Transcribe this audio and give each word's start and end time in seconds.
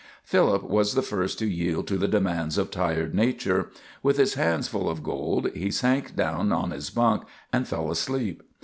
Philip 0.23 0.63
was 0.63 0.95
the 0.95 1.03
first 1.03 1.37
to 1.37 1.45
yield 1.47 1.85
to 1.85 1.95
the 1.95 2.07
demands 2.07 2.57
of 2.57 2.71
tired 2.71 3.13
nature. 3.13 3.69
With 4.01 4.17
his 4.17 4.33
hands 4.33 4.67
full 4.67 4.89
of 4.89 5.03
gold, 5.03 5.51
he 5.53 5.69
sank 5.69 6.15
down 6.15 6.51
on 6.51 6.71
his 6.71 6.89
bunk 6.89 7.25
and 7.53 7.67
fell 7.67 7.91
asleep. 7.91 8.41